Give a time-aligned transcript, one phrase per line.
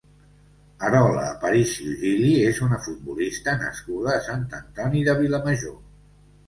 [0.87, 5.81] Arola Aparicio Gili és una futbolista nascuda a Sant Antoni de Vilamajor.